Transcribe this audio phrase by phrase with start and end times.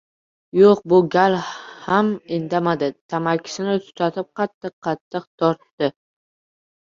[0.59, 1.35] Yo‘q, bu gal
[1.81, 2.07] ham
[2.37, 2.89] indamadi.
[3.13, 5.91] Tamakisini tutatib qattiq-qattiq tortdi.